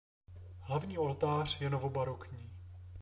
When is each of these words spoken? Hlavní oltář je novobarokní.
Hlavní 0.59 0.97
oltář 0.97 1.61
je 1.61 1.69
novobarokní. 1.69 2.49